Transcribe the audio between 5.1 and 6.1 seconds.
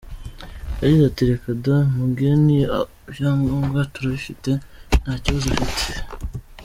kibazo afite.